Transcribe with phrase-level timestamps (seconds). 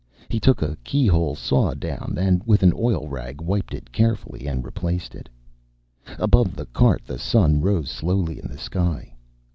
[0.29, 4.47] He took a key hole saw down, and with an oil rag wiped it carefully
[4.47, 5.29] and replaced it.
[6.17, 9.13] Above the cart the sun rose slowly in the sky.